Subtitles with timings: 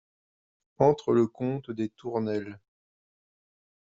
[0.79, 2.59] Entre le comte des Tournelles.